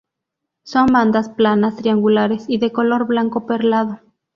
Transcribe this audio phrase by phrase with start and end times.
[0.63, 3.99] Son bandas planas triangulares y de color blanco perlado.